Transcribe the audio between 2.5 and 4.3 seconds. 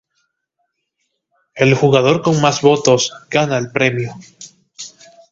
votos gana el premio.